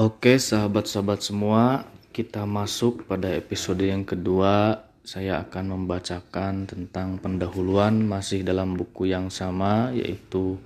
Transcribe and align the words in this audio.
Oke, 0.00 0.40
sahabat-sahabat 0.40 1.20
semua, 1.20 1.84
kita 2.08 2.48
masuk 2.48 3.04
pada 3.04 3.36
episode 3.36 3.84
yang 3.84 4.08
kedua. 4.08 4.80
Saya 5.04 5.44
akan 5.44 5.76
membacakan 5.76 6.64
tentang 6.64 7.20
pendahuluan 7.20 8.08
masih 8.08 8.40
dalam 8.40 8.80
buku 8.80 9.12
yang 9.12 9.28
sama, 9.28 9.92
yaitu 9.92 10.56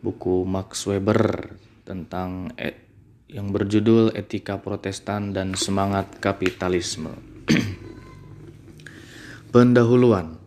buku 0.00 0.48
Max 0.48 0.88
Weber 0.88 1.60
tentang 1.84 2.48
e 2.56 2.72
yang 3.28 3.52
berjudul 3.52 4.16
Etika 4.16 4.56
Protestan 4.56 5.36
dan 5.36 5.52
Semangat 5.52 6.16
Kapitalisme. 6.16 7.20
Pendahuluan 9.52 10.37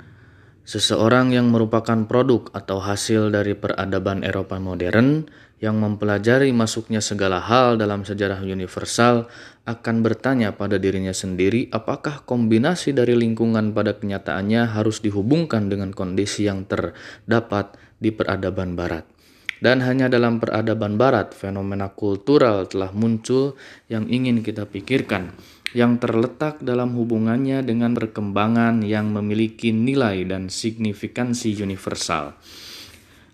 Seseorang 0.62 1.34
yang 1.34 1.50
merupakan 1.50 2.06
produk 2.06 2.54
atau 2.54 2.78
hasil 2.78 3.34
dari 3.34 3.58
peradaban 3.58 4.22
Eropa 4.22 4.62
modern 4.62 5.26
yang 5.58 5.78
mempelajari 5.82 6.54
masuknya 6.54 7.02
segala 7.02 7.42
hal 7.42 7.82
dalam 7.82 8.06
sejarah 8.06 8.42
universal 8.46 9.26
akan 9.66 10.06
bertanya 10.06 10.54
pada 10.54 10.78
dirinya 10.78 11.14
sendiri 11.14 11.70
apakah 11.74 12.26
kombinasi 12.26 12.94
dari 12.94 13.14
lingkungan 13.18 13.74
pada 13.74 13.98
kenyataannya 13.98 14.70
harus 14.74 15.02
dihubungkan 15.02 15.70
dengan 15.70 15.94
kondisi 15.94 16.46
yang 16.46 16.66
terdapat 16.70 17.78
di 17.98 18.14
peradaban 18.14 18.78
barat. 18.78 19.06
Dan 19.62 19.86
hanya 19.86 20.10
dalam 20.10 20.42
peradaban 20.42 20.98
barat 20.98 21.38
fenomena 21.38 21.94
kultural 21.94 22.66
telah 22.66 22.90
muncul 22.94 23.54
yang 23.90 24.10
ingin 24.10 24.42
kita 24.42 24.66
pikirkan 24.66 25.38
yang 25.72 26.00
terletak 26.00 26.60
dalam 26.60 26.96
hubungannya 27.00 27.64
dengan 27.64 27.96
perkembangan 27.96 28.84
yang 28.84 29.12
memiliki 29.16 29.72
nilai 29.72 30.28
dan 30.28 30.52
signifikansi 30.52 31.56
universal. 31.56 32.36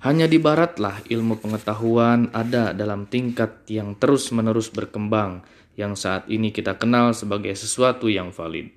Hanya 0.06 0.30
di 0.30 0.38
baratlah 0.38 1.02
ilmu 1.10 1.42
pengetahuan 1.42 2.30
ada 2.30 2.70
dalam 2.78 3.10
tingkat 3.10 3.66
yang 3.66 3.98
terus-menerus 3.98 4.70
berkembang, 4.70 5.42
yang 5.74 5.98
saat 5.98 6.30
ini 6.30 6.54
kita 6.54 6.78
kenal 6.78 7.18
sebagai 7.18 7.58
sesuatu 7.58 8.06
yang 8.06 8.30
valid. 8.30 8.70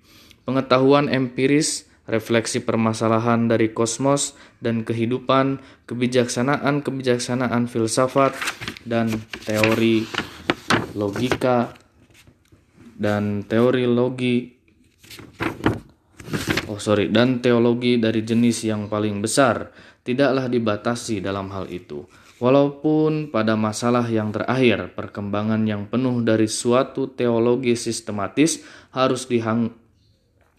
Pengetahuan 0.49 1.13
empiris, 1.13 1.85
refleksi 2.09 2.65
permasalahan 2.65 3.53
dari 3.53 3.77
kosmos 3.77 4.33
dan 4.65 4.81
kehidupan, 4.83 5.61
kebijaksanaan-kebijaksanaan 5.85 7.69
filsafat, 7.69 8.33
dan 8.89 9.13
teori 9.45 10.09
logika 10.97 11.77
dan 13.01 13.49
teori 13.49 13.89
logi 13.89 14.53
oh 16.69 16.77
sorry 16.77 17.09
dan 17.09 17.41
teologi 17.41 17.97
dari 17.97 18.21
jenis 18.21 18.69
yang 18.69 18.93
paling 18.93 19.25
besar 19.25 19.73
tidaklah 20.05 20.49
dibatasi 20.49 21.21
dalam 21.21 21.53
hal 21.53 21.69
itu. 21.69 22.05
Walaupun 22.41 23.29
pada 23.29 23.53
masalah 23.53 24.09
yang 24.09 24.33
terakhir, 24.33 24.97
perkembangan 24.97 25.61
yang 25.69 25.85
penuh 25.93 26.25
dari 26.25 26.49
suatu 26.49 27.13
teologi 27.13 27.77
sistematis 27.77 28.65
harus 28.97 29.29
dihang, 29.29 29.77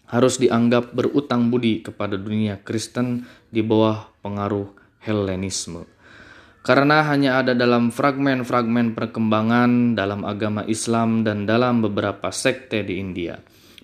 harus 0.06 0.38
dianggap 0.38 0.94
berutang 0.94 1.50
budi 1.50 1.82
kepada 1.82 2.14
dunia 2.14 2.62
Kristen 2.62 3.26
di 3.50 3.66
bawah 3.66 4.06
pengaruh 4.22 4.70
Hellenisme. 5.02 5.82
Karena 6.62 7.02
hanya 7.10 7.42
ada 7.42 7.58
dalam 7.58 7.90
fragmen-fragmen 7.90 8.94
perkembangan 8.94 9.98
dalam 9.98 10.22
agama 10.22 10.62
Islam 10.70 11.26
dan 11.26 11.42
dalam 11.42 11.82
beberapa 11.82 12.30
sekte 12.30 12.86
di 12.86 13.02
India. 13.02 13.42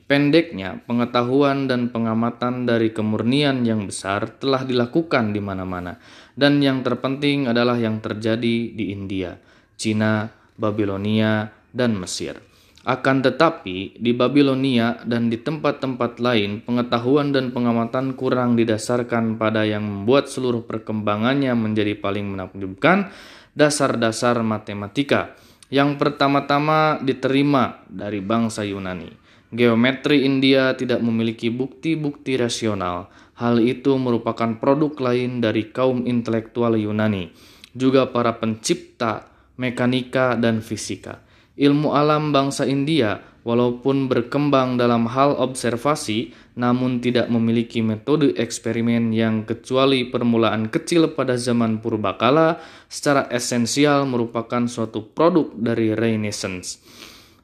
Pendeknya, 0.08 0.80
pengetahuan 0.88 1.68
dan 1.68 1.92
pengamatan 1.92 2.64
dari 2.64 2.96
kemurnian 2.96 3.66
yang 3.68 3.84
besar 3.84 4.40
telah 4.40 4.64
dilakukan 4.64 5.36
di 5.36 5.42
mana-mana, 5.42 6.00
dan 6.32 6.64
yang 6.64 6.80
terpenting 6.80 7.44
adalah 7.44 7.76
yang 7.76 8.00
terjadi 8.00 8.72
di 8.72 8.84
India, 8.88 9.36
Cina, 9.76 10.32
Babilonia, 10.56 11.52
dan 11.76 11.92
Mesir. 11.92 12.47
Akan 12.88 13.20
tetapi, 13.20 14.00
di 14.00 14.16
Babilonia 14.16 15.04
dan 15.04 15.28
di 15.28 15.36
tempat-tempat 15.36 16.24
lain, 16.24 16.64
pengetahuan 16.64 17.36
dan 17.36 17.52
pengamatan 17.52 18.16
kurang 18.16 18.56
didasarkan 18.56 19.36
pada 19.36 19.68
yang 19.68 19.84
membuat 19.84 20.32
seluruh 20.32 20.64
perkembangannya 20.64 21.52
menjadi 21.52 22.00
paling 22.00 22.32
menakjubkan, 22.32 23.12
dasar-dasar 23.52 24.40
matematika, 24.40 25.36
yang 25.68 26.00
pertama-tama 26.00 26.96
diterima 27.04 27.84
dari 27.92 28.24
bangsa 28.24 28.64
Yunani 28.64 29.28
Geometri 29.48 30.28
India 30.28 30.76
tidak 30.76 31.00
memiliki 31.00 31.48
bukti-bukti 31.48 32.36
rasional. 32.36 33.08
Hal 33.40 33.64
itu 33.64 33.96
merupakan 33.96 34.60
produk 34.60 34.92
lain 35.08 35.40
dari 35.40 35.72
kaum 35.72 36.04
intelektual 36.04 36.76
Yunani, 36.76 37.32
juga 37.72 38.12
para 38.12 38.36
pencipta 38.36 39.24
mekanika 39.56 40.36
dan 40.36 40.60
fisika. 40.60 41.24
Ilmu 41.58 41.90
alam 41.90 42.30
bangsa 42.30 42.62
India, 42.70 43.18
walaupun 43.42 44.06
berkembang 44.06 44.78
dalam 44.78 45.10
hal 45.10 45.34
observasi, 45.34 46.30
namun 46.54 47.02
tidak 47.02 47.26
memiliki 47.26 47.82
metode 47.82 48.38
eksperimen 48.38 49.10
yang 49.10 49.42
kecuali 49.42 50.06
permulaan 50.06 50.70
kecil 50.70 51.18
pada 51.18 51.34
zaman 51.34 51.82
purbakala, 51.82 52.62
secara 52.86 53.26
esensial 53.34 54.06
merupakan 54.06 54.70
suatu 54.70 55.02
produk 55.10 55.50
dari 55.58 55.98
Renaissance 55.98 56.78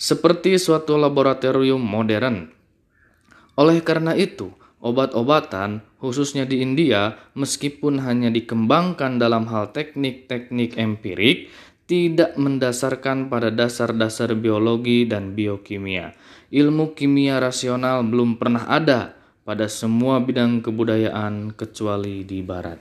seperti 0.04 0.58
suatu 0.58 0.98
laboratorium 0.98 1.80
modern. 1.80 2.50
Oleh 3.54 3.80
karena 3.80 4.12
itu, 4.18 4.50
obat-obatan, 4.82 5.80
khususnya 6.02 6.44
di 6.44 6.60
India, 6.60 7.16
meskipun 7.38 8.02
hanya 8.02 8.28
dikembangkan 8.28 9.16
dalam 9.16 9.46
hal 9.48 9.70
teknik-teknik 9.70 10.76
empirik, 10.76 11.48
tidak 11.84 12.36
mendasarkan 12.40 13.28
pada 13.28 13.52
dasar-dasar 13.52 14.32
biologi 14.32 15.04
dan 15.04 15.36
biokimia. 15.36 16.16
Ilmu 16.48 16.96
kimia 16.96 17.36
rasional 17.40 18.06
belum 18.06 18.40
pernah 18.40 18.64
ada 18.68 19.12
pada 19.44 19.68
semua 19.68 20.22
bidang 20.24 20.64
kebudayaan 20.64 21.52
kecuali 21.52 22.24
di 22.24 22.40
barat. 22.40 22.80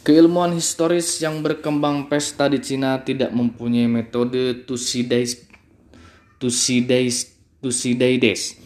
Keilmuan 0.00 0.56
historis 0.56 1.20
yang 1.20 1.44
berkembang 1.44 2.08
pesta 2.10 2.48
di 2.48 2.58
Cina 2.58 2.98
tidak 3.04 3.30
mempunyai 3.30 3.86
metode 3.86 4.64
Thucydides 4.64 5.50
Thucydides. 6.40 7.36
Thucydides. 7.60 8.56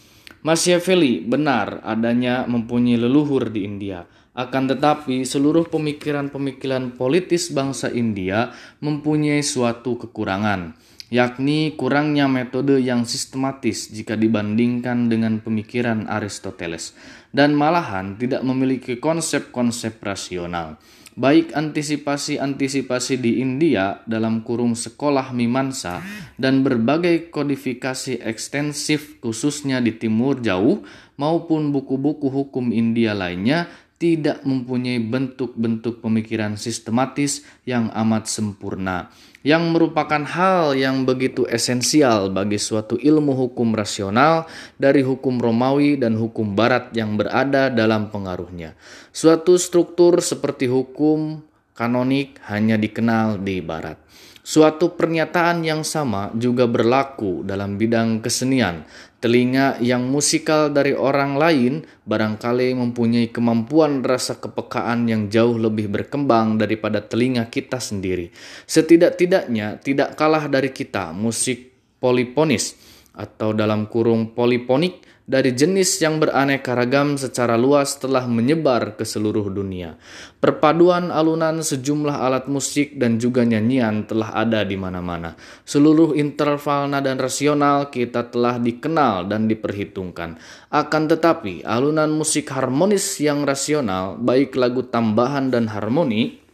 Machiavelli 0.47 1.27
benar 1.27 1.83
adanya 1.83 2.47
mempunyai 2.47 2.95
leluhur 2.95 3.51
di 3.51 3.67
India. 3.67 4.07
Akan 4.35 4.67
tetapi, 4.67 5.23
seluruh 5.23 5.71
pemikiran-pemikiran 5.71 6.99
politis 6.99 7.55
bangsa 7.55 7.87
India 7.95 8.51
mempunyai 8.83 9.47
suatu 9.47 9.95
kekurangan, 9.95 10.75
yakni 11.07 11.79
kurangnya 11.79 12.27
metode 12.27 12.83
yang 12.83 13.07
sistematis 13.07 13.95
jika 13.95 14.19
dibandingkan 14.19 15.07
dengan 15.07 15.39
pemikiran 15.39 16.11
Aristoteles, 16.11 16.99
dan 17.31 17.55
malahan 17.55 18.19
tidak 18.19 18.43
memiliki 18.43 18.99
konsep-konsep 18.99 20.03
rasional 20.03 20.83
baik 21.15 21.55
antisipasi-antisipasi 21.55 23.23
di 23.23 23.39
India 23.39 24.03
dalam 24.03 24.43
kurung 24.43 24.75
sekolah 24.75 25.31
Mimansa 25.31 26.03
dan 26.35 26.67
berbagai 26.67 27.31
kodifikasi 27.31 28.19
ekstensif 28.19 29.23
khususnya 29.23 29.79
di 29.79 29.95
Timur 29.95 30.43
Jauh 30.43 30.83
maupun 31.15 31.71
buku-buku 31.71 32.27
hukum 32.27 32.75
India 32.75 33.15
lainnya 33.15 33.71
tidak 33.97 34.43
mempunyai 34.43 34.99
bentuk-bentuk 34.99 36.03
pemikiran 36.03 36.59
sistematis 36.59 37.47
yang 37.65 37.89
amat 37.95 38.27
sempurna 38.27 39.09
yang 39.45 39.77
merupakan 39.77 40.25
hal 40.25 40.73
yang 40.73 41.05
begitu 41.05 41.45
esensial 41.53 42.33
bagi 42.33 42.57
suatu 42.57 42.97
ilmu 42.97 43.37
hukum 43.37 43.77
rasional 43.77 44.49
dari 44.81 45.05
hukum 45.05 45.37
Romawi 45.37 46.01
dan 46.01 46.17
hukum 46.17 46.57
Barat 46.57 46.97
yang 46.97 47.21
berada 47.21 47.69
dalam 47.69 48.09
pengaruhnya. 48.09 48.73
Suatu 49.13 49.61
struktur 49.61 50.25
seperti 50.25 50.65
hukum 50.65 51.45
kanonik 51.77 52.41
hanya 52.49 52.81
dikenal 52.81 53.45
di 53.45 53.61
Barat. 53.61 54.01
Suatu 54.45 54.93
pernyataan 54.93 55.65
yang 55.65 55.89
sama 55.89 56.29
juga 56.37 56.69
berlaku 56.69 57.41
dalam 57.49 57.81
bidang 57.81 58.21
kesenian. 58.21 58.85
Telinga 59.17 59.81
yang 59.81 60.05
musikal 60.05 60.69
dari 60.69 60.93
orang 60.93 61.41
lain 61.41 61.81
barangkali 62.05 62.77
mempunyai 62.77 63.33
kemampuan 63.33 64.05
rasa 64.05 64.37
kepekaan 64.37 65.09
yang 65.09 65.33
jauh 65.33 65.57
lebih 65.57 65.89
berkembang 65.89 66.61
daripada 66.61 67.01
telinga 67.01 67.49
kita 67.49 67.81
sendiri. 67.81 68.29
Setidak-tidaknya 68.69 69.81
tidak 69.81 70.13
kalah 70.13 70.45
dari 70.45 70.69
kita 70.77 71.17
musik 71.17 71.73
poliponis 71.97 72.77
atau 73.17 73.57
dalam 73.57 73.89
kurung 73.89 74.37
poliponik 74.37 75.14
dari 75.25 75.57
jenis 75.57 76.05
yang 76.05 76.21
beraneka 76.21 76.77
ragam 76.77 77.17
secara 77.17 77.57
luas 77.57 77.97
telah 77.97 78.29
menyebar 78.29 78.93
ke 79.01 79.09
seluruh 79.09 79.49
dunia. 79.49 79.97
Perpaduan 80.37 81.09
alunan 81.09 81.65
sejumlah 81.65 82.21
alat 82.21 82.45
musik 82.53 83.01
dan 83.01 83.17
juga 83.17 83.41
nyanyian 83.41 84.05
telah 84.05 84.37
ada 84.37 84.69
di 84.69 84.77
mana-mana. 84.77 85.33
Seluruh 85.65 86.13
interval 86.13 86.93
nada 86.93 87.17
rasional 87.17 87.89
kita 87.89 88.29
telah 88.29 88.61
dikenal 88.61 89.25
dan 89.25 89.49
diperhitungkan. 89.49 90.37
Akan 90.69 91.09
tetapi, 91.09 91.65
alunan 91.65 92.13
musik 92.13 92.53
harmonis 92.53 93.17
yang 93.17 93.49
rasional, 93.49 94.21
baik 94.21 94.53
lagu 94.61 94.85
tambahan 94.85 95.49
dan 95.49 95.73
harmoni, 95.73 96.45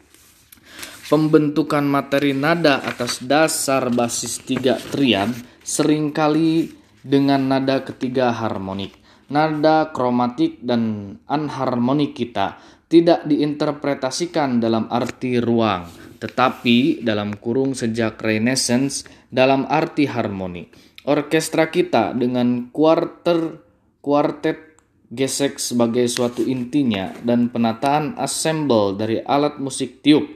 Pembentukan 1.11 1.83
materi 1.83 2.31
nada 2.31 2.87
atas 2.87 3.19
dasar 3.19 3.91
basis 3.91 4.47
tiga 4.47 4.79
trian 4.79 5.35
sering 5.59 6.15
kali 6.15 6.80
dengan 7.05 7.49
nada 7.49 7.83
ketiga 7.85 8.33
harmonik. 8.33 8.97
Nada 9.31 9.95
kromatik 9.95 10.59
dan 10.59 11.15
anharmonik 11.31 12.19
kita 12.19 12.59
tidak 12.91 13.23
diinterpretasikan 13.31 14.59
dalam 14.59 14.91
arti 14.91 15.39
ruang, 15.39 15.87
tetapi 16.19 17.07
dalam 17.07 17.39
kurung 17.39 17.79
sejak 17.79 18.19
Renaissance 18.19 19.07
dalam 19.31 19.71
arti 19.71 20.11
harmoni. 20.11 20.67
Orkestra 21.07 21.71
kita 21.71 22.13
dengan 22.13 22.69
kuarter 22.75 23.63
kuartet 24.03 24.71
gesek 25.11 25.63
sebagai 25.63 26.07
suatu 26.11 26.43
intinya 26.43 27.15
dan 27.23 27.51
penataan 27.51 28.19
assemble 28.19 28.99
dari 28.99 29.23
alat 29.23 29.63
musik 29.63 30.03
tiup. 30.03 30.27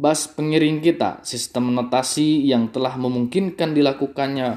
Bass 0.00 0.26
pengiring 0.32 0.80
kita, 0.80 1.20
sistem 1.22 1.76
notasi 1.76 2.40
yang 2.48 2.72
telah 2.72 2.96
memungkinkan 2.96 3.76
dilakukannya 3.76 4.56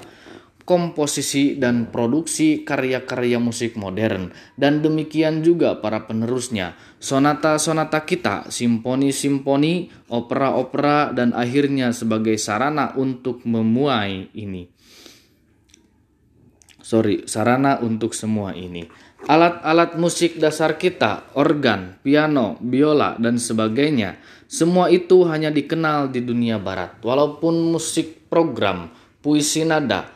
komposisi 0.63 1.59
dan 1.59 1.91
produksi 1.91 2.63
karya-karya 2.63 3.39
musik 3.39 3.75
modern. 3.75 4.31
Dan 4.55 4.79
demikian 4.79 5.43
juga 5.43 5.79
para 5.79 6.07
penerusnya. 6.07 6.75
Sonata-sonata 7.03 8.07
kita 8.07 8.47
simponi-simponi 8.47 9.91
opera-opera 10.07 11.11
dan 11.11 11.35
akhirnya 11.35 11.91
sebagai 11.91 12.39
sarana 12.39 12.95
untuk 12.95 13.43
memuai 13.43 14.31
ini. 14.35 14.71
Sorry 16.83 17.23
sarana 17.27 17.79
untuk 17.79 18.11
semua 18.11 18.51
ini. 18.51 18.83
Alat-alat 19.23 19.95
musik 19.95 20.35
dasar 20.35 20.75
kita 20.75 21.31
organ 21.39 21.95
piano 22.03 22.59
biola 22.59 23.15
dan 23.15 23.39
sebagainya 23.39 24.19
semua 24.51 24.91
itu 24.91 25.23
hanya 25.23 25.47
dikenal 25.47 26.11
di 26.11 26.19
dunia 26.19 26.59
barat. 26.59 26.99
Walaupun 26.99 27.71
musik 27.71 28.27
program 28.27 28.91
puisi 29.23 29.63
nada 29.63 30.11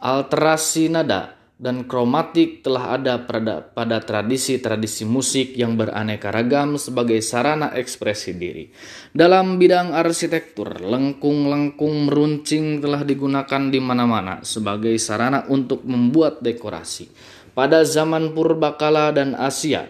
Alterasi 0.00 0.88
nada 0.88 1.36
dan 1.60 1.84
kromatik 1.84 2.64
telah 2.64 2.96
ada 2.96 3.20
pada, 3.20 4.00
tradisi-tradisi 4.00 5.04
musik 5.04 5.52
yang 5.52 5.76
beraneka 5.76 6.32
ragam 6.32 6.80
sebagai 6.80 7.20
sarana 7.20 7.76
ekspresi 7.76 8.32
diri. 8.32 8.72
Dalam 9.12 9.60
bidang 9.60 9.92
arsitektur, 9.92 10.80
lengkung-lengkung 10.80 12.08
meruncing 12.08 12.80
telah 12.80 13.04
digunakan 13.04 13.68
di 13.68 13.76
mana-mana 13.76 14.40
sebagai 14.40 14.96
sarana 14.96 15.44
untuk 15.52 15.84
membuat 15.84 16.40
dekorasi. 16.40 17.12
Pada 17.52 17.84
zaman 17.84 18.32
purbakala 18.32 19.12
dan 19.12 19.36
Asia, 19.36 19.84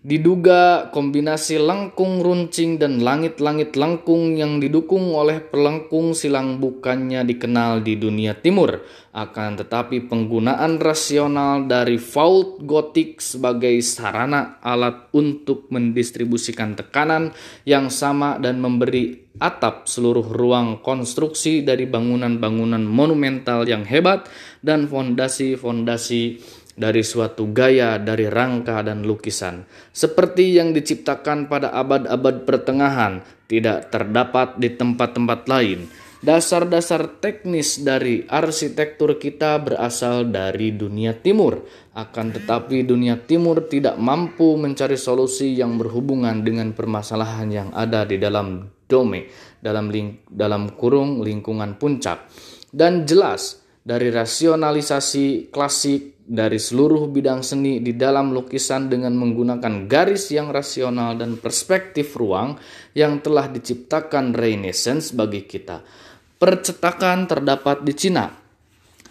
Diduga 0.00 0.88
kombinasi 0.96 1.60
lengkung 1.60 2.24
runcing 2.24 2.80
dan 2.80 3.04
langit-langit 3.04 3.76
lengkung 3.76 4.32
yang 4.32 4.56
didukung 4.56 5.12
oleh 5.12 5.44
pelengkung 5.44 6.16
silang 6.16 6.56
bukannya 6.56 7.20
dikenal 7.20 7.84
di 7.84 8.00
dunia 8.00 8.32
timur. 8.32 8.80
Akan 9.12 9.60
tetapi 9.60 10.08
penggunaan 10.08 10.80
rasional 10.80 11.68
dari 11.68 12.00
fault 12.00 12.64
gotik 12.64 13.20
sebagai 13.20 13.76
sarana 13.84 14.56
alat 14.64 15.12
untuk 15.12 15.68
mendistribusikan 15.68 16.80
tekanan 16.80 17.36
yang 17.68 17.92
sama 17.92 18.40
dan 18.40 18.56
memberi 18.56 19.28
atap 19.36 19.84
seluruh 19.84 20.24
ruang 20.24 20.80
konstruksi 20.80 21.60
dari 21.60 21.84
bangunan-bangunan 21.84 22.88
monumental 22.88 23.68
yang 23.68 23.84
hebat 23.84 24.28
dan 24.64 24.88
fondasi-fondasi 24.88 26.40
dari 26.76 27.02
suatu 27.02 27.50
gaya 27.50 27.98
dari 27.98 28.30
rangka 28.30 28.82
dan 28.84 29.02
lukisan, 29.02 29.66
seperti 29.90 30.56
yang 30.56 30.70
diciptakan 30.70 31.50
pada 31.50 31.74
abad-abad 31.74 32.46
pertengahan, 32.46 33.22
tidak 33.50 33.90
terdapat 33.90 34.58
di 34.58 34.70
tempat-tempat 34.74 35.40
lain. 35.50 35.90
Dasar-dasar 36.20 37.16
teknis 37.16 37.80
dari 37.80 38.28
arsitektur 38.28 39.16
kita 39.16 39.56
berasal 39.56 40.28
dari 40.28 40.68
dunia 40.76 41.16
timur, 41.16 41.64
akan 41.96 42.36
tetapi 42.36 42.84
dunia 42.84 43.24
timur 43.24 43.64
tidak 43.72 43.96
mampu 43.96 44.60
mencari 44.60 45.00
solusi 45.00 45.56
yang 45.56 45.80
berhubungan 45.80 46.44
dengan 46.44 46.76
permasalahan 46.76 47.48
yang 47.48 47.68
ada 47.72 48.04
di 48.04 48.20
dalam 48.20 48.68
dome, 48.84 49.32
dalam 49.64 49.88
ling 49.88 50.28
dalam 50.28 50.76
kurung 50.76 51.24
lingkungan 51.24 51.80
puncak. 51.80 52.28
Dan 52.68 53.08
jelas 53.08 53.59
dari 53.80 54.12
rasionalisasi 54.12 55.48
klasik 55.48 56.20
dari 56.30 56.62
seluruh 56.62 57.10
bidang 57.10 57.42
seni 57.42 57.82
di 57.82 57.98
dalam 57.98 58.30
lukisan 58.30 58.86
dengan 58.86 59.18
menggunakan 59.18 59.90
garis 59.90 60.30
yang 60.30 60.54
rasional 60.54 61.18
dan 61.18 61.34
perspektif 61.42 62.14
ruang 62.14 62.54
yang 62.94 63.18
telah 63.18 63.50
diciptakan 63.50 64.30
Renaissance 64.30 65.10
bagi 65.10 65.42
kita. 65.42 65.82
Percetakan 66.40 67.26
terdapat 67.26 67.82
di 67.82 67.92
Cina, 67.98 68.30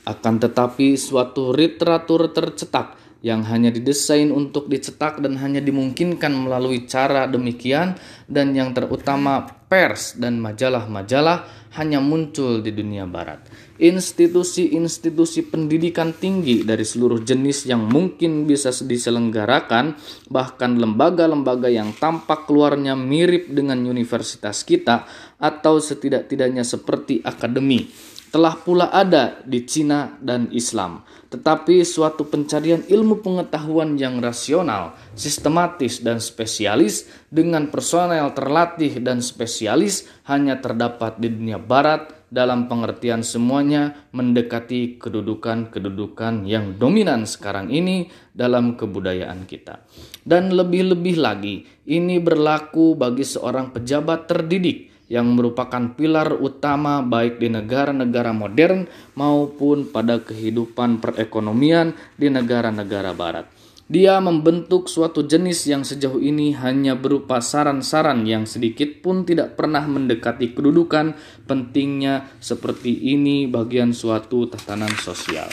akan 0.07 0.35
tetapi 0.39 0.95
suatu 0.95 1.51
literatur 1.51 2.31
tercetak 2.31 3.08
yang 3.19 3.43
hanya 3.43 3.67
didesain 3.67 4.31
untuk 4.31 4.71
dicetak 4.71 5.19
dan 5.19 5.35
hanya 5.43 5.59
dimungkinkan 5.59 6.31
melalui 6.31 6.87
cara 6.87 7.27
demikian 7.27 7.99
dan 8.31 8.55
yang 8.55 8.71
terutama 8.71 9.43
pers 9.67 10.15
dan 10.15 10.39
majalah-majalah 10.39 11.45
hanya 11.77 12.01
muncul 12.01 12.65
di 12.65 12.73
dunia 12.73 13.05
barat. 13.05 13.45
Institusi-institusi 13.77 15.45
pendidikan 15.45 16.11
tinggi 16.11 16.65
dari 16.65 16.81
seluruh 16.81 17.21
jenis 17.21 17.69
yang 17.69 17.85
mungkin 17.85 18.49
bisa 18.49 18.73
diselenggarakan, 18.73 19.93
bahkan 20.27 20.75
lembaga-lembaga 20.81 21.69
yang 21.69 21.93
tampak 21.93 22.49
keluarnya 22.49 22.97
mirip 22.97 23.53
dengan 23.53 23.85
universitas 23.85 24.65
kita 24.65 25.05
atau 25.37 25.77
setidak-tidaknya 25.77 26.65
seperti 26.65 27.21
akademi 27.21 27.87
telah 28.29 28.55
pula 28.57 28.93
ada 28.93 29.41
di 29.45 29.65
Cina 29.65 30.17
dan 30.21 30.49
Islam, 30.53 31.01
tetapi 31.33 31.81
suatu 31.81 32.25
pencarian 32.25 32.85
ilmu 32.85 33.21
pengetahuan 33.25 33.97
yang 33.97 34.21
rasional, 34.21 34.97
sistematis, 35.17 36.01
dan 36.01 36.21
spesialis 36.21 37.09
dengan 37.29 37.69
personel 37.69 38.33
terlatih 38.33 39.01
dan 39.01 39.21
spesialis 39.21 40.09
hanya 40.29 40.61
terdapat 40.61 41.17
di 41.17 41.29
dunia 41.29 41.57
barat 41.57 42.19
dalam 42.29 42.69
pengertian 42.69 43.25
semuanya 43.25 44.05
mendekati 44.13 45.01
kedudukan-kedudukan 45.01 46.45
yang 46.45 46.77
dominan 46.77 47.25
sekarang 47.25 47.73
ini 47.73 48.13
dalam 48.29 48.77
kebudayaan 48.77 49.49
kita. 49.49 49.81
Dan 50.21 50.53
lebih-lebih 50.53 51.17
lagi, 51.17 51.65
ini 51.89 52.21
berlaku 52.21 52.93
bagi 52.93 53.25
seorang 53.25 53.73
pejabat 53.73 54.29
terdidik 54.29 54.88
yang 55.09 55.33
merupakan 55.33 55.91
pilar 55.97 56.37
utama 56.37 57.01
baik 57.01 57.41
di 57.41 57.49
negara-negara 57.49 58.31
modern 58.31 58.85
maupun 59.17 59.89
pada 59.89 60.21
kehidupan 60.21 61.01
perekonomian 61.01 61.97
di 62.15 62.29
negara-negara 62.29 63.11
barat. 63.17 63.49
Dia 63.89 64.21
membentuk 64.21 64.85
suatu 64.85 65.25
jenis 65.25 65.65
yang 65.65 65.81
sejauh 65.81 66.21
ini 66.21 66.53
hanya 66.53 66.93
berupa 66.93 67.41
saran-saran 67.41 68.21
yang 68.21 68.45
sedikit 68.45 69.01
pun 69.01 69.25
tidak 69.25 69.57
pernah 69.57 69.81
mendekati 69.81 70.53
kedudukan 70.53 71.17
pentingnya 71.49 72.29
seperti 72.37 72.93
ini 72.93 73.49
bagian 73.49 73.89
suatu 73.89 74.45
tatanan 74.45 74.93
sosial. 74.93 75.49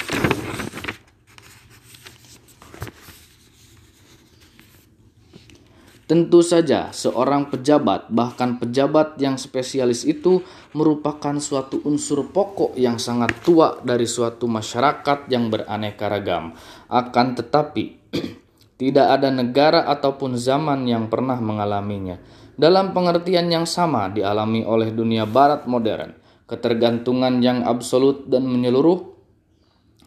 Tentu 6.07 6.39
saja, 6.39 6.95
seorang 6.95 7.51
pejabat, 7.51 8.15
bahkan 8.15 8.63
pejabat 8.63 9.19
yang 9.19 9.35
spesialis 9.35 10.07
itu, 10.07 10.39
merupakan 10.71 11.35
suatu 11.43 11.83
unsur 11.83 12.31
pokok 12.31 12.79
yang 12.79 13.03
sangat 13.03 13.35
tua 13.43 13.83
dari 13.83 14.07
suatu 14.07 14.47
masyarakat 14.47 15.27
yang 15.27 15.51
beraneka 15.51 16.07
ragam. 16.07 16.55
Akan 16.87 17.35
tetapi, 17.35 17.99
tidak 18.81 19.19
ada 19.19 19.35
negara 19.35 19.83
ataupun 19.91 20.39
zaman 20.39 20.87
yang 20.87 21.11
pernah 21.11 21.43
mengalaminya. 21.43 22.23
Dalam 22.55 22.95
pengertian 22.95 23.51
yang 23.51 23.67
sama 23.67 24.07
dialami 24.07 24.63
oleh 24.63 24.95
dunia 24.95 25.27
Barat 25.27 25.67
modern, 25.67 26.15
ketergantungan 26.47 27.43
yang 27.43 27.67
absolut 27.67 28.31
dan 28.31 28.47
menyeluruh 28.47 29.17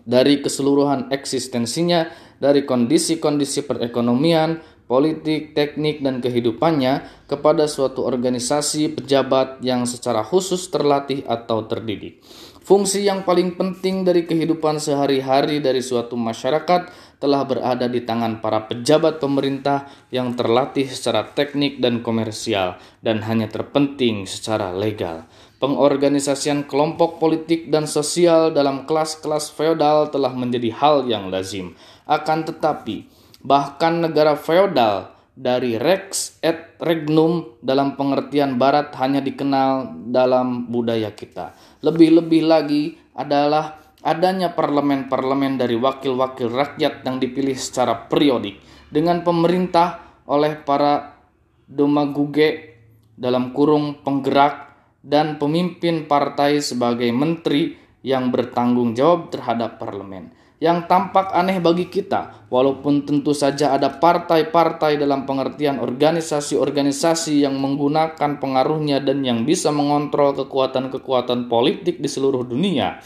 dari 0.07 0.39
keseluruhan 0.39 1.11
eksistensinya, 1.11 2.09
dari 2.39 2.63
kondisi-kondisi 2.63 3.67
perekonomian, 3.67 4.57
politik, 4.89 5.53
teknik, 5.53 6.01
dan 6.01 6.17
kehidupannya 6.17 7.05
kepada 7.29 7.69
suatu 7.69 8.09
organisasi 8.09 8.97
pejabat 8.97 9.61
yang 9.61 9.85
secara 9.85 10.25
khusus 10.25 10.65
terlatih 10.73 11.21
atau 11.29 11.69
terdidik. 11.69 12.25
Fungsi 12.65 13.05
yang 13.05 13.25
paling 13.25 13.57
penting 13.57 14.05
dari 14.05 14.29
kehidupan 14.29 14.77
sehari-hari 14.77 15.57
dari 15.57 15.81
suatu 15.81 16.13
masyarakat 16.13 16.89
telah 17.17 17.41
berada 17.41 17.89
di 17.89 18.05
tangan 18.05 18.45
para 18.45 18.69
pejabat 18.69 19.17
pemerintah 19.17 19.89
yang 20.13 20.37
terlatih 20.37 20.85
secara 20.85 21.33
teknik 21.33 21.81
dan 21.81 22.05
komersial 22.05 22.77
dan 23.01 23.25
hanya 23.25 23.49
terpenting 23.49 24.29
secara 24.29 24.69
legal. 24.69 25.25
Pengorganisasian 25.57 26.69
kelompok 26.69 27.17
politik 27.17 27.73
dan 27.73 27.89
sosial 27.89 28.53
dalam 28.53 28.85
kelas-kelas 28.87 29.51
feodal 29.51 30.07
telah 30.13 30.31
menjadi 30.31 30.71
hal 30.71 31.09
yang 31.09 31.33
lazim. 31.33 31.73
Akan 32.07 32.45
tetapi, 32.47 33.18
Bahkan 33.39 34.03
negara 34.03 34.35
feodal 34.35 35.15
dari 35.39 35.79
rex 35.79 36.35
et 36.43 36.75
regnum 36.83 37.55
dalam 37.63 37.95
pengertian 37.95 38.59
barat 38.59 38.91
hanya 38.99 39.23
dikenal 39.23 39.95
dalam 40.11 40.67
budaya 40.67 41.15
kita. 41.15 41.55
Lebih-lebih 41.79 42.43
lagi 42.43 42.99
adalah 43.15 43.79
adanya 44.03 44.51
parlemen-parlemen 44.51 45.55
dari 45.55 45.79
wakil-wakil 45.79 46.51
rakyat 46.51 47.07
yang 47.07 47.23
dipilih 47.23 47.55
secara 47.55 48.07
periodik 48.11 48.59
dengan 48.91 49.23
pemerintah 49.23 50.19
oleh 50.27 50.59
para 50.59 51.19
demagoge 51.67 52.75
dalam 53.15 53.55
kurung 53.55 54.03
penggerak 54.03 54.71
dan 54.99 55.39
pemimpin 55.39 56.07
partai 56.07 56.59
sebagai 56.59 57.07
menteri 57.11 57.75
yang 58.03 58.31
bertanggung 58.31 58.95
jawab 58.95 59.31
terhadap 59.31 59.79
parlemen 59.79 60.31
yang 60.59 60.91
tampak 60.91 61.31
aneh 61.31 61.63
bagi 61.63 61.87
kita, 61.87 62.47
walaupun 62.51 63.07
tentu 63.07 63.31
saja 63.31 63.71
ada 63.79 63.95
partai-partai 63.95 64.99
dalam 64.99 65.23
pengertian 65.23 65.79
organisasi-organisasi 65.79 67.47
yang 67.47 67.55
menggunakan 67.55 68.37
pengaruhnya 68.43 68.99
dan 68.99 69.23
yang 69.23 69.47
bisa 69.47 69.71
mengontrol 69.71 70.35
kekuatan-kekuatan 70.35 71.47
politik 71.47 72.03
di 72.03 72.11
seluruh 72.11 72.43
dunia. 72.43 72.99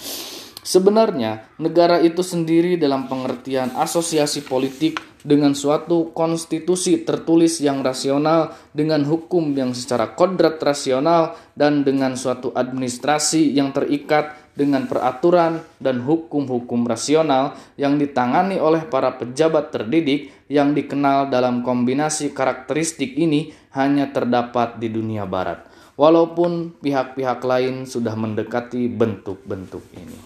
Sebenarnya, 0.63 1.53
negara 1.60 2.00
itu 2.00 2.24
sendiri 2.24 2.79
dalam 2.79 3.12
pengertian 3.12 3.75
asosiasi 3.75 4.48
politik 4.48 4.95
dengan 5.24 5.55
suatu 5.55 6.15
konstitusi 6.15 7.03
tertulis 7.03 7.60
yang 7.60 7.83
rasional, 7.83 8.55
dengan 8.72 9.03
hukum 9.03 9.55
yang 9.55 9.75
secara 9.75 10.15
kodrat 10.15 10.60
rasional, 10.63 11.36
dan 11.55 11.83
dengan 11.83 12.15
suatu 12.15 12.55
administrasi 12.55 13.55
yang 13.55 13.75
terikat 13.75 14.42
dengan 14.53 14.86
peraturan 14.86 15.62
dan 15.81 16.01
hukum-hukum 16.05 16.86
rasional 16.86 17.57
yang 17.77 17.98
ditangani 17.98 18.62
oleh 18.62 18.86
para 18.86 19.17
pejabat 19.17 19.74
terdidik 19.74 20.29
yang 20.50 20.77
dikenal 20.77 21.33
dalam 21.33 21.65
kombinasi 21.65 22.31
karakteristik 22.31 23.17
ini 23.17 23.50
hanya 23.74 24.13
terdapat 24.13 24.77
di 24.77 24.93
dunia 24.93 25.25
barat, 25.25 25.65
walaupun 25.98 26.77
pihak-pihak 26.77 27.41
lain 27.41 27.89
sudah 27.89 28.13
mendekati 28.13 28.86
bentuk-bentuk 28.89 29.81
ini. 29.98 30.17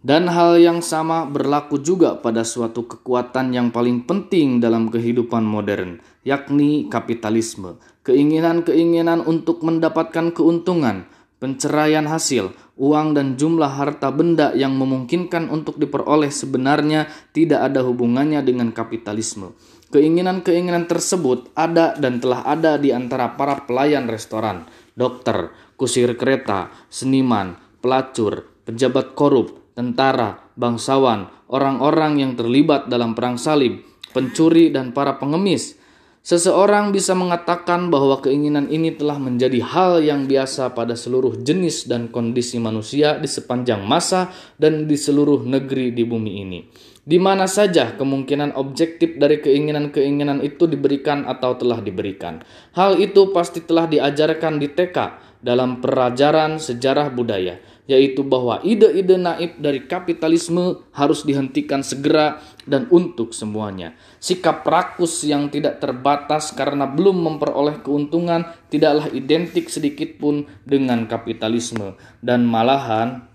Dan 0.00 0.32
hal 0.32 0.56
yang 0.56 0.80
sama 0.80 1.28
berlaku 1.28 1.76
juga 1.76 2.16
pada 2.16 2.40
suatu 2.40 2.88
kekuatan 2.88 3.52
yang 3.52 3.68
paling 3.68 4.08
penting 4.08 4.56
dalam 4.56 4.88
kehidupan 4.88 5.44
modern, 5.44 6.00
yakni 6.24 6.88
kapitalisme. 6.88 7.76
Keinginan-keinginan 8.00 9.20
untuk 9.28 9.60
mendapatkan 9.60 10.32
keuntungan, 10.32 11.04
Penceraian 11.40 12.04
hasil, 12.04 12.52
uang 12.76 13.16
dan 13.16 13.40
jumlah 13.40 13.72
harta 13.72 14.12
benda 14.12 14.52
yang 14.52 14.76
memungkinkan 14.76 15.48
untuk 15.48 15.80
diperoleh 15.80 16.28
sebenarnya 16.28 17.08
tidak 17.32 17.72
ada 17.72 17.80
hubungannya 17.80 18.44
dengan 18.44 18.76
kapitalisme. 18.76 19.56
Keinginan-keinginan 19.88 20.84
tersebut 20.84 21.48
ada 21.56 21.96
dan 21.96 22.20
telah 22.20 22.44
ada 22.44 22.76
di 22.76 22.92
antara 22.92 23.40
para 23.40 23.64
pelayan 23.64 24.04
restoran, 24.04 24.68
dokter, 24.92 25.48
kusir 25.80 26.12
kereta, 26.20 26.68
seniman, 26.92 27.56
pelacur, 27.80 28.44
pejabat 28.68 29.16
korup, 29.16 29.72
tentara, 29.72 30.44
bangsawan, 30.60 31.32
orang-orang 31.48 32.20
yang 32.20 32.32
terlibat 32.36 32.92
dalam 32.92 33.16
perang 33.16 33.40
salib, 33.40 33.80
pencuri 34.12 34.68
dan 34.68 34.92
para 34.92 35.16
pengemis, 35.16 35.79
Seseorang 36.20 36.92
bisa 36.92 37.16
mengatakan 37.16 37.88
bahwa 37.88 38.20
keinginan 38.20 38.68
ini 38.68 38.92
telah 38.92 39.16
menjadi 39.16 39.64
hal 39.64 40.04
yang 40.04 40.28
biasa 40.28 40.76
pada 40.76 40.92
seluruh 40.92 41.40
jenis 41.40 41.88
dan 41.88 42.12
kondisi 42.12 42.60
manusia 42.60 43.16
di 43.16 43.24
sepanjang 43.24 43.80
masa 43.88 44.28
dan 44.60 44.84
di 44.84 45.00
seluruh 45.00 45.48
negeri 45.48 45.96
di 45.96 46.04
bumi 46.04 46.32
ini. 46.44 46.60
Di 47.00 47.16
mana 47.16 47.48
saja 47.48 47.96
kemungkinan 47.96 48.52
objektif 48.52 49.16
dari 49.16 49.40
keinginan-keinginan 49.40 50.44
itu 50.44 50.68
diberikan 50.68 51.24
atau 51.24 51.56
telah 51.56 51.80
diberikan. 51.80 52.44
Hal 52.76 53.00
itu 53.00 53.32
pasti 53.32 53.64
telah 53.64 53.88
diajarkan 53.88 54.60
di 54.60 54.68
TK 54.68 54.96
dalam 55.40 55.80
pelajaran 55.80 56.60
sejarah 56.60 57.08
budaya 57.08 57.56
yaitu 57.90 58.22
bahwa 58.22 58.62
ide-ide 58.62 59.18
naif 59.18 59.58
dari 59.58 59.82
kapitalisme 59.90 60.86
harus 60.94 61.26
dihentikan 61.26 61.82
segera 61.82 62.38
dan 62.62 62.86
untuk 62.94 63.34
semuanya. 63.34 63.98
Sikap 64.22 64.62
rakus 64.62 65.26
yang 65.26 65.50
tidak 65.50 65.82
terbatas 65.82 66.54
karena 66.54 66.86
belum 66.86 67.18
memperoleh 67.18 67.82
keuntungan 67.82 68.46
tidaklah 68.70 69.10
identik 69.10 69.66
sedikit 69.66 70.22
pun 70.22 70.46
dengan 70.62 71.10
kapitalisme 71.10 71.98
dan 72.22 72.46
malahan 72.46 73.26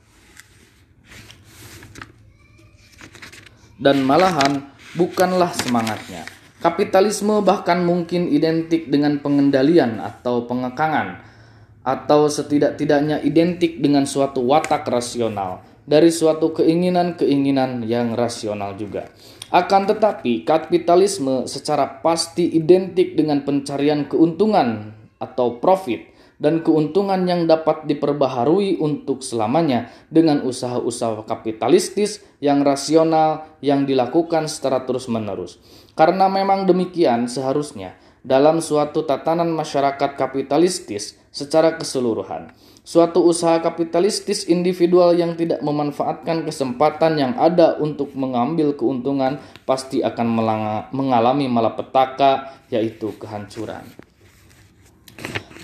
dan 3.76 4.08
malahan 4.08 4.72
bukanlah 4.96 5.52
semangatnya. 5.52 6.24
Kapitalisme 6.64 7.44
bahkan 7.44 7.84
mungkin 7.84 8.32
identik 8.32 8.88
dengan 8.88 9.20
pengendalian 9.20 10.00
atau 10.00 10.48
pengekangan 10.48 11.35
atau 11.86 12.26
setidak-tidaknya 12.26 13.22
identik 13.22 13.78
dengan 13.78 14.10
suatu 14.10 14.42
watak 14.42 14.90
rasional 14.90 15.62
dari 15.86 16.10
suatu 16.10 16.50
keinginan-keinginan 16.58 17.86
yang 17.86 18.18
rasional 18.18 18.74
juga. 18.74 19.06
Akan 19.54 19.86
tetapi, 19.86 20.42
kapitalisme 20.42 21.46
secara 21.46 22.02
pasti 22.02 22.50
identik 22.58 23.14
dengan 23.14 23.46
pencarian 23.46 24.10
keuntungan 24.10 24.98
atau 25.22 25.62
profit 25.62 26.12
dan 26.36 26.60
keuntungan 26.66 27.24
yang 27.24 27.48
dapat 27.48 27.88
diperbaharui 27.88 28.82
untuk 28.84 29.24
selamanya 29.24 29.88
dengan 30.12 30.44
usaha-usaha 30.44 31.24
kapitalistis 31.24 32.20
yang 32.44 32.66
rasional 32.66 33.48
yang 33.64 33.88
dilakukan 33.88 34.52
secara 34.52 34.84
terus-menerus. 34.84 35.62
Karena 35.96 36.28
memang 36.28 36.68
demikian 36.68 37.32
seharusnya 37.32 37.96
dalam 38.26 38.58
suatu 38.58 39.06
tatanan 39.06 39.54
masyarakat 39.54 40.18
kapitalistis 40.18 41.14
secara 41.30 41.78
keseluruhan. 41.78 42.50
Suatu 42.86 43.22
usaha 43.26 43.58
kapitalistis 43.62 44.46
individual 44.50 45.14
yang 45.18 45.38
tidak 45.38 45.62
memanfaatkan 45.62 46.46
kesempatan 46.46 47.18
yang 47.18 47.34
ada 47.38 47.78
untuk 47.82 48.14
mengambil 48.14 48.74
keuntungan 48.78 49.42
pasti 49.66 50.06
akan 50.06 50.28
mengalami 50.94 51.50
malapetaka, 51.50 52.62
yaitu 52.70 53.14
kehancuran. 53.18 53.86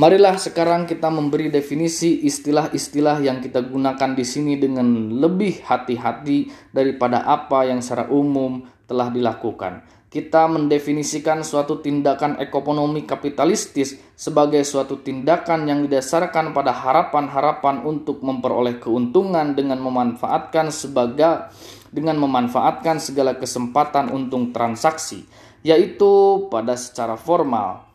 Marilah 0.01 0.33
sekarang 0.41 0.89
kita 0.89 1.13
memberi 1.13 1.53
definisi 1.53 2.25
istilah-istilah 2.25 3.21
yang 3.21 3.37
kita 3.37 3.61
gunakan 3.61 4.17
di 4.17 4.25
sini 4.25 4.57
dengan 4.57 5.13
lebih 5.21 5.61
hati-hati 5.61 6.49
daripada 6.73 7.21
apa 7.21 7.69
yang 7.69 7.85
secara 7.85 8.09
umum 8.09 8.65
telah 8.89 9.13
dilakukan 9.13 9.85
kita 10.11 10.43
mendefinisikan 10.51 11.39
suatu 11.39 11.79
tindakan 11.79 12.35
ekonomi 12.43 13.07
kapitalistis 13.07 13.95
sebagai 14.11 14.59
suatu 14.67 14.99
tindakan 14.99 15.71
yang 15.71 15.87
didasarkan 15.87 16.51
pada 16.51 16.75
harapan-harapan 16.75 17.87
untuk 17.87 18.19
memperoleh 18.19 18.75
keuntungan 18.83 19.55
dengan 19.55 19.79
memanfaatkan 19.79 20.67
sebagai 20.67 21.47
dengan 21.95 22.19
memanfaatkan 22.19 22.99
segala 22.99 23.39
kesempatan 23.39 24.11
untuk 24.11 24.51
transaksi, 24.51 25.23
yaitu 25.63 26.43
pada 26.51 26.75
secara 26.75 27.15
formal, 27.15 27.87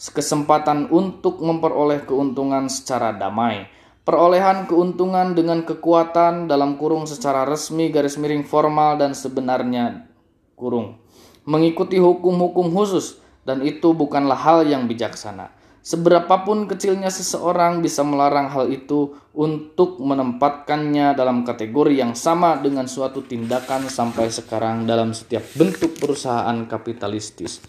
kesempatan 0.00 0.88
untuk 0.88 1.44
memperoleh 1.44 2.08
keuntungan 2.08 2.72
secara 2.72 3.12
damai, 3.12 3.68
perolehan 4.08 4.64
keuntungan 4.64 5.36
dengan 5.36 5.68
kekuatan 5.68 6.48
dalam 6.48 6.80
kurung 6.80 7.04
secara 7.04 7.44
resmi 7.44 7.92
garis 7.92 8.16
miring 8.16 8.48
formal 8.48 8.96
dan 8.96 9.12
sebenarnya 9.12 10.08
kurung 10.56 11.00
mengikuti 11.44 11.96
hukum-hukum 11.96 12.72
khusus 12.72 13.20
dan 13.44 13.64
itu 13.64 13.92
bukanlah 13.96 14.36
hal 14.36 14.68
yang 14.68 14.84
bijaksana. 14.86 15.50
Seberapapun 15.80 16.68
kecilnya 16.68 17.08
seseorang 17.08 17.80
bisa 17.80 18.04
melarang 18.04 18.52
hal 18.52 18.68
itu 18.68 19.16
untuk 19.32 19.96
menempatkannya 19.96 21.16
dalam 21.16 21.40
kategori 21.40 21.96
yang 21.96 22.12
sama 22.12 22.60
dengan 22.60 22.84
suatu 22.84 23.24
tindakan 23.24 23.88
sampai 23.88 24.28
sekarang 24.28 24.84
dalam 24.84 25.16
setiap 25.16 25.40
bentuk 25.56 25.96
perusahaan 25.96 26.68
kapitalistis. 26.68 27.64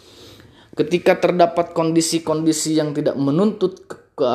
Ketika 0.75 1.23
terdapat 1.23 1.71
kondisi-kondisi 1.71 2.75
yang 2.75 2.91
tidak 2.91 3.15
menuntut 3.15 3.87
ke 3.87 4.27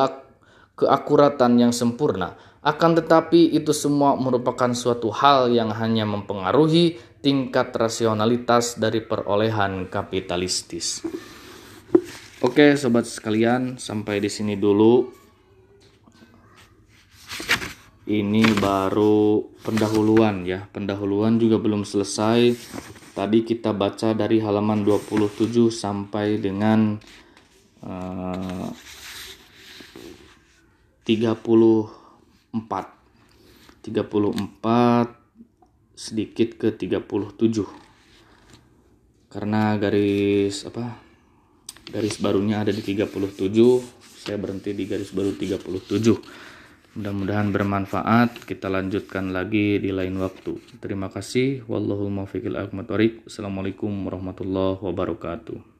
keakuratan 0.77 1.57
yang 1.57 1.73
sempurna, 1.73 2.37
akan 2.61 3.01
tetapi 3.01 3.51
itu 3.57 3.73
semua 3.73 4.13
merupakan 4.13 4.69
suatu 4.77 5.09
hal 5.09 5.49
yang 5.49 5.73
hanya 5.73 6.05
mempengaruhi 6.05 7.01
tingkat 7.25 7.73
rasionalitas 7.73 8.77
dari 8.77 9.01
perolehan 9.01 9.89
kapitalistis. 9.89 11.01
Oke, 12.37 12.77
sobat 12.77 13.09
sekalian, 13.09 13.81
sampai 13.81 14.21
di 14.21 14.29
sini 14.29 14.53
dulu. 14.53 15.09
Ini 18.07 18.45
baru 18.61 19.43
pendahuluan 19.65 20.45
ya. 20.47 20.69
Pendahuluan 20.69 21.41
juga 21.41 21.57
belum 21.59 21.83
selesai. 21.83 22.55
Tadi 23.17 23.41
kita 23.41 23.73
baca 23.73 24.13
dari 24.13 24.37
halaman 24.37 24.85
27 24.85 25.73
sampai 25.73 26.37
dengan 26.37 26.95
uh, 27.83 28.69
34. 31.07 31.87
34 33.87 35.07
sedikit 35.95 36.49
ke 36.59 36.75
37. 36.75 37.63
karena 39.27 39.75
garis 39.75 40.63
apa 40.63 40.97
garis 41.91 42.19
barunya 42.19 42.63
ada 42.63 42.71
di 42.71 42.79
37 42.79 43.11
saya 44.23 44.35
berhenti 44.39 44.71
di 44.75 44.83
garis 44.83 45.11
baru 45.15 45.31
37 45.35 45.67
mudah-mudahan 46.97 47.53
bermanfaat. 47.53 48.41
Kita 48.43 48.73
lanjutkan 48.73 49.29
lagi 49.29 49.77
di 49.77 49.93
lain 49.93 50.17
waktu. 50.17 50.57
Terima 50.81 51.13
kasih. 51.13 51.61
Wallahu 51.69 52.09
muwaffiqil 52.09 52.57
Assalamualaikum 52.57 53.93
warahmatullahi 54.09 54.81
wabarakatuh 54.81 55.76